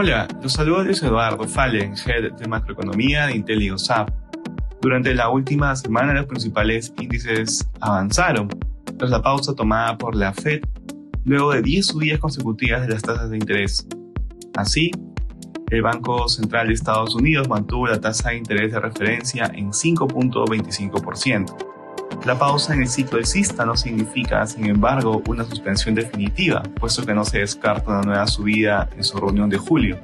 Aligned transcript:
Hola, 0.00 0.28
los 0.44 0.52
saludo 0.52 0.84
Luis 0.84 1.02
Eduardo 1.02 1.42
Fallen, 1.48 1.94
Head 1.96 2.34
de 2.34 2.46
Macroeconomía 2.46 3.26
de 3.26 3.34
Intel 3.34 3.74
Durante 4.80 5.12
la 5.12 5.28
última 5.28 5.74
semana 5.74 6.14
los 6.14 6.26
principales 6.26 6.94
índices 7.00 7.68
avanzaron 7.80 8.48
tras 8.96 9.10
la 9.10 9.20
pausa 9.20 9.56
tomada 9.56 9.98
por 9.98 10.14
la 10.14 10.32
Fed 10.32 10.60
luego 11.24 11.50
de 11.50 11.62
10 11.62 11.84
subidas 11.84 12.20
consecutivas 12.20 12.82
de 12.82 12.94
las 12.94 13.02
tasas 13.02 13.28
de 13.28 13.38
interés. 13.38 13.88
Así, 14.54 14.92
el 15.68 15.82
Banco 15.82 16.28
Central 16.28 16.68
de 16.68 16.74
Estados 16.74 17.16
Unidos 17.16 17.48
mantuvo 17.48 17.88
la 17.88 18.00
tasa 18.00 18.30
de 18.30 18.36
interés 18.36 18.70
de 18.70 18.78
referencia 18.78 19.50
en 19.52 19.72
5.25%. 19.72 21.67
La 22.24 22.38
pausa 22.38 22.74
en 22.74 22.82
el 22.82 22.88
ciclo 22.88 23.18
alcista 23.18 23.64
no 23.64 23.76
significa, 23.76 24.46
sin 24.46 24.66
embargo, 24.66 25.22
una 25.28 25.44
suspensión 25.44 25.94
definitiva, 25.94 26.62
puesto 26.78 27.06
que 27.06 27.14
no 27.14 27.24
se 27.24 27.38
descarta 27.38 27.90
una 27.90 28.02
nueva 28.02 28.26
subida 28.26 28.88
en 28.96 29.04
su 29.04 29.18
reunión 29.18 29.48
de 29.48 29.56
julio. 29.56 29.98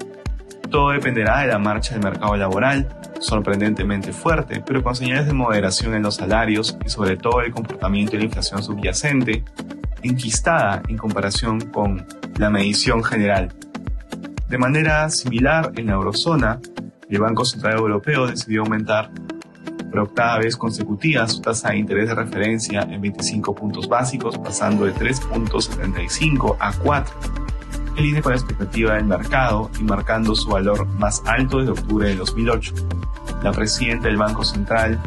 Todo 0.71 0.91
dependerá 0.91 1.41
de 1.41 1.49
la 1.49 1.59
marcha 1.59 1.95
del 1.95 2.03
mercado 2.03 2.37
laboral, 2.37 2.89
sorprendentemente 3.21 4.13
fuerte, 4.13 4.63
pero 4.65 4.83
con 4.83 4.95
señales 4.95 5.27
de 5.27 5.33
moderación 5.33 5.95
en 5.95 6.03
los 6.03 6.17
salarios 6.17 6.79
y 6.85 6.89
sobre 6.89 7.17
todo 7.17 7.43
el 7.43 7.53
comportamiento 7.53 8.13
de 8.13 8.19
la 8.19 8.25
inflación 8.25 8.63
subyacente, 8.63 9.45
enquistada 10.03 10.83
en 10.89 10.97
comparación 10.97 11.61
con 11.61 12.07
la 12.39 12.51
medición 12.51 13.03
general. 13.03 13.53
De 14.49 14.59
manera 14.59 15.11
similar, 15.11 15.73
en 15.77 15.87
la 15.87 15.95
eurozona, 15.95 16.61
el 17.09 17.19
Banco 17.19 17.45
Central 17.45 17.79
Europeo 17.79 18.27
decidió 18.27 18.63
aumentar 18.63 19.11
por 19.95 20.09
octava 20.09 20.39
vez 20.39 20.57
consecutiva 20.57 21.29
su 21.29 21.41
tasa 21.41 21.71
de 21.71 21.77
interés 21.77 22.09
de 22.09 22.17
referencia 22.17 22.83
en 22.83 23.01
25 23.01 23.55
puntos 23.55 23.89
básicos, 23.89 24.37
pasando 24.39 24.87
de 24.87 24.93
3.75 24.93 26.57
a 26.59 26.73
4, 26.73 27.15
en 27.97 28.03
línea 28.03 28.21
con 28.21 28.33
la 28.33 28.39
expectativa 28.39 28.95
del 28.95 29.05
mercado 29.05 29.71
y 29.79 29.85
marcando 29.85 30.35
su 30.35 30.49
valor 30.49 30.89
más 30.99 31.23
alto 31.27 31.59
desde 31.59 31.71
octubre 31.71 32.09
de 32.09 32.17
2008. 32.17 32.75
La 33.45 33.53
presidenta 33.53 34.09
del 34.09 34.17
Banco 34.17 34.43
Central, 34.43 35.01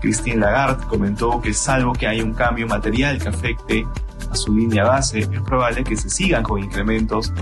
Christine 0.00 0.38
Lagarde, 0.38 0.86
comentó 0.86 1.38
que 1.42 1.52
salvo 1.52 1.92
que 1.92 2.06
haya 2.06 2.24
un 2.24 2.32
cambio 2.32 2.66
material 2.66 3.20
que 3.20 3.28
afecte 3.28 3.86
a 4.30 4.34
su 4.34 4.54
línea 4.54 4.84
base, 4.84 5.18
es 5.18 5.28
probable 5.42 5.84
que 5.84 5.94
se 5.94 6.08
sigan 6.08 6.42
con 6.42 6.58
incrementos 6.58 7.34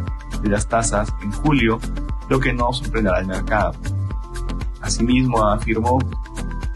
de 0.43 0.49
las 0.49 0.67
tasas 0.67 1.15
en 1.23 1.31
julio, 1.31 1.79
lo 2.29 2.41
que 2.41 2.53
no 2.53 2.73
sorprenderá 2.73 3.19
al 3.19 3.29
mercado. 3.29 3.75
Asimismo, 4.81 5.47
afirmó 5.47 6.01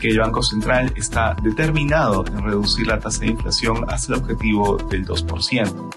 que 0.05 0.11
el 0.11 0.19
Banco 0.19 0.43
Central 0.43 0.93
está 0.97 1.35
determinado 1.43 2.27
en 2.27 2.45
reducir 2.45 2.87
la 2.87 3.01
tasa 3.01 3.21
de 3.21 3.29
inflación 3.29 3.87
hasta 3.89 4.13
el 4.13 4.21
objetivo 4.21 4.77
del 4.77 5.07
2%. 5.07 5.95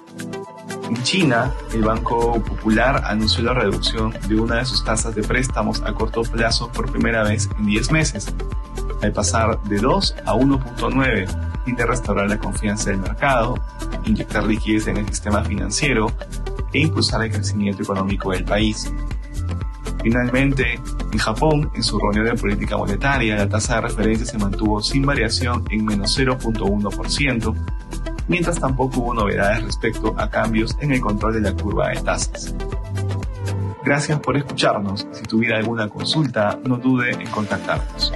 En 0.88 1.03
China, 1.03 1.52
el 1.73 1.81
Banco 1.81 2.41
Popular 2.41 3.03
anunció 3.03 3.44
la 3.44 3.53
reducción 3.53 4.14
de 4.30 4.39
una 4.39 4.59
de 4.59 4.66
sus 4.66 4.86
tasas 4.86 5.14
de 5.14 5.23
préstamos 5.23 5.81
a 5.81 5.94
corto 5.94 6.22
plazo 6.22 6.72
por 6.72 6.89
primera 6.89 7.23
vez 7.23 7.49
en 7.59 7.66
10 7.66 7.91
meses, 7.91 8.33
al 9.02 9.11
pasar 9.11 9.61
de 9.64 9.77
2 9.80 10.16
a 10.25 10.36
1.9 10.36 11.64
y 11.66 11.73
de 11.73 11.86
restaurar 11.86 12.30
la 12.30 12.38
confianza 12.38 12.92
del 12.92 12.99
mercado, 12.99 13.55
inyectar 14.05 14.45
liquidez 14.45 14.88
en 14.88 14.95
el 14.95 15.08
sistema 15.09 15.44
financiero 15.44 16.14
e 16.71 16.80
impulsar 16.80 17.25
el 17.25 17.31
crecimiento 17.31 17.83
económico 17.83 18.31
del 18.31 18.45
país. 18.45 18.89
Finalmente, 20.01 20.79
en 21.11 21.17
Japón, 21.17 21.71
en 21.75 21.83
su 21.83 21.99
reunión 21.99 22.25
de 22.25 22.35
política 22.35 22.77
monetaria, 22.77 23.35
la 23.35 23.49
tasa 23.49 23.75
de 23.75 23.81
referencia 23.81 24.25
se 24.25 24.37
mantuvo 24.37 24.81
sin 24.81 25.05
variación 25.05 25.63
en 25.69 25.85
menos 25.85 26.17
0.1%, 26.17 27.55
mientras 28.27 28.59
tampoco 28.59 28.99
hubo 29.01 29.13
novedades 29.13 29.63
respecto 29.63 30.13
a 30.17 30.29
cambios 30.29 30.77
en 30.81 30.93
el 30.93 31.01
control 31.01 31.33
de 31.33 31.41
la 31.41 31.53
curva 31.53 31.89
de 31.89 32.01
tasas. 32.01 32.55
Gracias 33.83 34.19
por 34.19 34.36
escucharnos. 34.36 35.07
Si 35.11 35.23
tuviera 35.23 35.57
alguna 35.57 35.87
consulta, 35.87 36.59
no 36.65 36.77
dude 36.77 37.11
en 37.11 37.27
contactarnos. 37.27 38.13